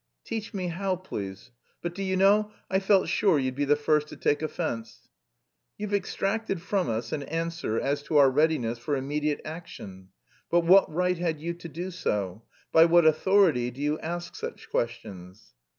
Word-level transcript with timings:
"Teach 0.23 0.51
me 0.51 0.69
how, 0.69 0.95
please. 0.95 1.51
But 1.83 1.93
do 1.93 2.01
you 2.01 2.17
know, 2.17 2.51
I 2.71 2.79
felt 2.79 3.07
sure 3.07 3.37
you'd 3.37 3.53
be 3.53 3.65
the 3.65 3.75
first 3.75 4.07
to 4.07 4.15
take 4.15 4.41
offence." 4.41 5.07
"You've 5.77 5.93
extracted 5.93 6.59
from 6.59 6.89
us 6.89 7.11
an 7.11 7.21
answer 7.21 7.79
as 7.79 8.01
to 8.05 8.17
our 8.17 8.31
readiness 8.31 8.79
for 8.79 8.95
immediate 8.95 9.41
action; 9.45 10.09
but 10.49 10.61
what 10.61 10.91
right 10.91 11.19
had 11.19 11.39
you 11.39 11.53
to 11.53 11.69
do 11.69 11.91
so? 11.91 12.41
By 12.71 12.85
what 12.85 13.05
authority 13.05 13.69
do 13.69 13.79
you 13.79 13.99
ask 13.99 14.33
such 14.35 14.71
questions?" 14.71 15.53